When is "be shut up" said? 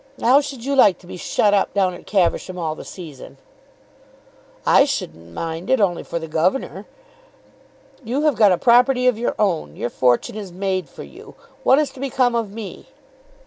1.05-1.75